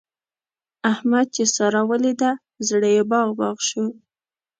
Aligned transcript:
احمد 0.91 1.25
چې 1.35 1.43
سارا 1.55 1.81
وليده؛ 1.89 2.31
زړه 2.67 2.87
يې 2.95 3.03
باغ 3.11 3.29
باغ 3.39 3.57
شو. 3.69 3.85